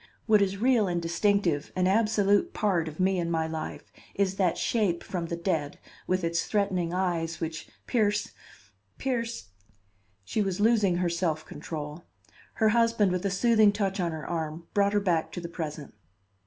What 0.25 0.41
is 0.41 0.57
real 0.57 0.87
and 0.87 0.99
distinctive, 0.99 1.71
an 1.75 1.85
absolute 1.85 2.53
part 2.55 2.87
of 2.87 2.99
me 2.99 3.19
and 3.19 3.31
my 3.31 3.45
life, 3.45 3.91
is 4.15 4.33
that 4.37 4.57
shape 4.57 5.03
from 5.03 5.27
the 5.27 5.35
dead, 5.35 5.77
with 6.07 6.23
its 6.23 6.47
threatening 6.47 6.91
eyes 6.91 7.39
which 7.39 7.69
pierce 7.85 8.31
pierce" 8.97 9.49
She 10.25 10.41
was 10.41 10.59
losing 10.59 10.95
her 10.95 11.09
self 11.09 11.45
control. 11.45 12.05
Her 12.53 12.69
husband, 12.69 13.11
with 13.11 13.27
a 13.27 13.29
soothing 13.29 13.71
touch 13.71 13.99
on 13.99 14.11
her 14.11 14.25
arm, 14.27 14.65
brought 14.73 14.93
her 14.93 14.99
back 14.99 15.31
to 15.33 15.39
the 15.39 15.47
present. 15.49 15.93